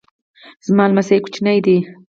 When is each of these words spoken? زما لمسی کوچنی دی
زما 0.65 0.83
لمسی 0.89 1.17
کوچنی 1.23 1.59
دی 1.65 1.77